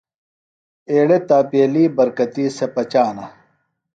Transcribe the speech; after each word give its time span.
ایڑے 0.89 1.17
تاپییلی 1.29 1.83
برکتی 1.97 2.45
سےۡ 2.57 2.69
پچانہ۔ 2.75 3.25